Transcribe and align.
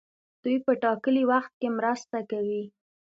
دوی 0.43 0.57
په 0.65 0.71
ټاکلي 0.83 1.23
وخت 1.31 1.51
کې 1.59 1.67
مرسته 1.77 2.17
کوي. 2.31 2.63